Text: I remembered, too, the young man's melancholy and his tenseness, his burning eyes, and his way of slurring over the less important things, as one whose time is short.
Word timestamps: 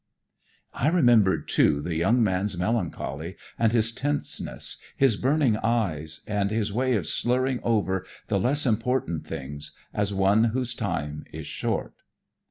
I 0.73 0.87
remembered, 0.87 1.47
too, 1.47 1.79
the 1.79 1.93
young 1.93 2.23
man's 2.23 2.57
melancholy 2.57 3.37
and 3.59 3.71
his 3.71 3.91
tenseness, 3.91 4.77
his 4.97 5.15
burning 5.15 5.57
eyes, 5.57 6.21
and 6.25 6.49
his 6.49 6.73
way 6.73 6.95
of 6.95 7.05
slurring 7.05 7.59
over 7.61 8.07
the 8.27 8.39
less 8.39 8.65
important 8.65 9.27
things, 9.27 9.73
as 9.93 10.11
one 10.11 10.45
whose 10.45 10.73
time 10.73 11.25
is 11.31 11.45
short. 11.45 11.93